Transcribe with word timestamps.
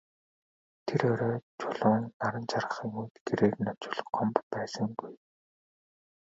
Тэр 0.85 1.01
орой 1.11 1.37
Чулуун 1.59 2.03
наран 2.19 2.45
жаргахын 2.51 2.91
үед 2.99 3.13
гэрээр 3.27 3.55
нь 3.59 3.71
очвол 3.73 3.99
Гомбо 4.15 4.41
байсангүй. 4.53 5.13